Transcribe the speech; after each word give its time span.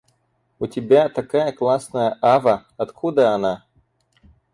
У 0.59 0.65
тебя 0.65 1.09
такая 1.09 1.51
классная 1.51 2.17
ава! 2.23 2.65
Откуда 2.75 3.35
она? 3.35 3.67